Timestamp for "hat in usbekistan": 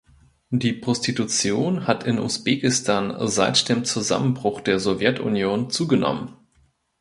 1.85-3.13